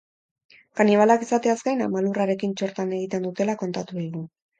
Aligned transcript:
Kanibalak 0.79 1.25
izateaz 1.25 1.55
gain, 1.67 1.83
ama 1.87 2.01
lurrarekin 2.05 2.55
txortan 2.63 2.95
egiten 3.01 3.29
dutela 3.29 3.57
kontatu 3.61 3.99
digu. 4.01 4.25